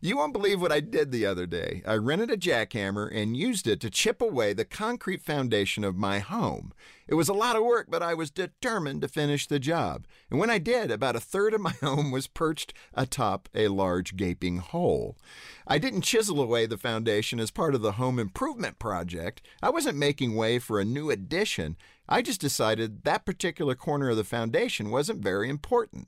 You 0.00 0.16
won't 0.16 0.32
believe 0.32 0.60
what 0.60 0.70
I 0.70 0.78
did 0.78 1.10
the 1.10 1.26
other 1.26 1.44
day. 1.44 1.82
I 1.84 1.94
rented 1.94 2.30
a 2.30 2.36
jackhammer 2.36 3.10
and 3.12 3.36
used 3.36 3.66
it 3.66 3.80
to 3.80 3.90
chip 3.90 4.22
away 4.22 4.52
the 4.52 4.64
concrete 4.64 5.22
foundation 5.22 5.82
of 5.82 5.96
my 5.96 6.20
home. 6.20 6.72
It 7.08 7.14
was 7.14 7.28
a 7.28 7.34
lot 7.34 7.56
of 7.56 7.64
work, 7.64 7.88
but 7.90 8.00
I 8.00 8.14
was 8.14 8.30
determined 8.30 9.00
to 9.02 9.08
finish 9.08 9.48
the 9.48 9.58
job. 9.58 10.06
And 10.30 10.38
when 10.38 10.50
I 10.50 10.58
did, 10.58 10.92
about 10.92 11.16
a 11.16 11.20
third 11.20 11.52
of 11.52 11.60
my 11.60 11.72
home 11.80 12.12
was 12.12 12.28
perched 12.28 12.72
atop 12.94 13.48
a 13.56 13.66
large 13.66 14.14
gaping 14.14 14.58
hole. 14.58 15.18
I 15.66 15.78
didn't 15.78 16.02
chisel 16.02 16.40
away 16.40 16.66
the 16.66 16.78
foundation 16.78 17.40
as 17.40 17.50
part 17.50 17.74
of 17.74 17.82
the 17.82 17.92
home 17.92 18.20
improvement 18.20 18.78
project. 18.78 19.42
I 19.60 19.70
wasn't 19.70 19.98
making 19.98 20.36
way 20.36 20.60
for 20.60 20.78
a 20.78 20.84
new 20.84 21.10
addition. 21.10 21.76
I 22.08 22.22
just 22.22 22.40
decided 22.40 23.02
that 23.02 23.26
particular 23.26 23.74
corner 23.74 24.10
of 24.10 24.16
the 24.16 24.22
foundation 24.22 24.90
wasn't 24.90 25.24
very 25.24 25.50
important. 25.50 26.06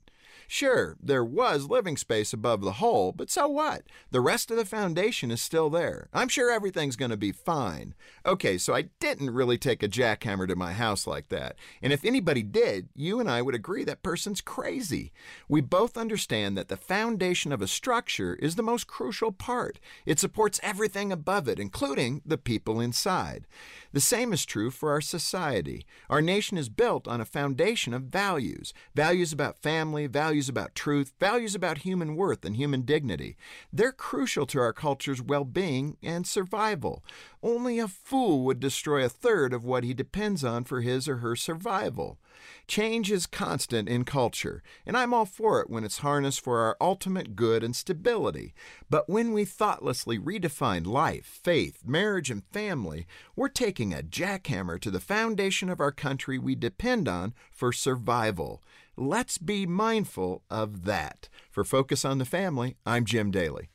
Sure, 0.53 0.97
there 1.01 1.23
was 1.23 1.69
living 1.69 1.95
space 1.95 2.33
above 2.33 2.59
the 2.59 2.73
hole, 2.73 3.13
but 3.13 3.29
so 3.29 3.47
what? 3.47 3.83
The 4.11 4.19
rest 4.19 4.51
of 4.51 4.57
the 4.57 4.65
foundation 4.65 5.31
is 5.31 5.41
still 5.41 5.69
there. 5.69 6.09
I'm 6.13 6.27
sure 6.27 6.51
everything's 6.51 6.97
going 6.97 7.11
to 7.11 7.15
be 7.15 7.31
fine. 7.31 7.95
Okay, 8.25 8.57
so 8.57 8.75
I 8.75 8.89
didn't 8.99 9.29
really 9.29 9.57
take 9.57 9.81
a 9.81 9.87
jackhammer 9.87 10.49
to 10.49 10.57
my 10.57 10.73
house 10.73 11.07
like 11.07 11.29
that. 11.29 11.55
And 11.81 11.93
if 11.93 12.03
anybody 12.03 12.43
did, 12.43 12.89
you 12.93 13.21
and 13.21 13.31
I 13.31 13.41
would 13.41 13.55
agree 13.55 13.85
that 13.85 14.03
person's 14.03 14.41
crazy. 14.41 15.13
We 15.47 15.61
both 15.61 15.95
understand 15.95 16.57
that 16.57 16.67
the 16.67 16.75
foundation 16.75 17.53
of 17.53 17.61
a 17.61 17.67
structure 17.67 18.35
is 18.35 18.55
the 18.55 18.61
most 18.61 18.87
crucial 18.87 19.31
part. 19.31 19.79
It 20.05 20.19
supports 20.19 20.59
everything 20.61 21.13
above 21.13 21.47
it, 21.47 21.59
including 21.59 22.23
the 22.25 22.37
people 22.37 22.81
inside. 22.81 23.47
The 23.93 23.99
same 23.99 24.31
is 24.31 24.45
true 24.45 24.71
for 24.71 24.91
our 24.91 25.01
society. 25.01 25.85
Our 26.09 26.21
nation 26.21 26.57
is 26.57 26.69
built 26.69 27.07
on 27.07 27.19
a 27.19 27.25
foundation 27.25 27.93
of 27.93 28.03
values 28.03 28.73
values 28.95 29.33
about 29.33 29.61
family, 29.61 30.07
values 30.07 30.47
about 30.47 30.75
truth, 30.75 31.13
values 31.19 31.55
about 31.55 31.79
human 31.79 32.15
worth 32.15 32.45
and 32.45 32.55
human 32.55 32.81
dignity. 32.81 33.35
They're 33.71 33.91
crucial 33.91 34.45
to 34.47 34.59
our 34.59 34.73
culture's 34.73 35.21
well 35.21 35.43
being 35.43 35.97
and 36.01 36.25
survival. 36.25 37.03
Only 37.43 37.79
a 37.79 37.87
fool 37.87 38.43
would 38.45 38.59
destroy 38.59 39.03
a 39.03 39.09
third 39.09 39.53
of 39.53 39.65
what 39.65 39.83
he 39.83 39.93
depends 39.93 40.43
on 40.43 40.63
for 40.63 40.81
his 40.81 41.07
or 41.07 41.17
her 41.17 41.35
survival. 41.35 42.19
Change 42.67 43.11
is 43.11 43.25
constant 43.25 43.89
in 43.89 44.05
culture, 44.05 44.63
and 44.85 44.95
I'm 44.95 45.13
all 45.13 45.25
for 45.25 45.61
it 45.61 45.69
when 45.69 45.83
it's 45.83 45.99
harnessed 45.99 46.41
for 46.41 46.59
our 46.59 46.77
ultimate 46.79 47.35
good 47.35 47.63
and 47.63 47.75
stability. 47.75 48.53
But 48.89 49.09
when 49.09 49.33
we 49.33 49.45
thoughtlessly 49.45 50.17
redefine 50.17 50.85
life, 50.85 51.25
faith, 51.25 51.81
marriage, 51.85 52.31
and 52.31 52.43
family, 52.45 53.05
we're 53.35 53.49
taking 53.49 53.80
a 53.89 54.03
jackhammer 54.03 54.79
to 54.79 54.91
the 54.91 54.99
foundation 54.99 55.67
of 55.67 55.79
our 55.79 55.91
country 55.91 56.37
we 56.37 56.53
depend 56.53 57.07
on 57.07 57.33
for 57.49 57.73
survival. 57.73 58.61
Let's 58.95 59.39
be 59.39 59.65
mindful 59.65 60.43
of 60.51 60.85
that. 60.85 61.27
For 61.49 61.63
Focus 61.63 62.05
on 62.05 62.19
the 62.19 62.25
Family, 62.25 62.77
I'm 62.85 63.05
Jim 63.05 63.31
Daly. 63.31 63.71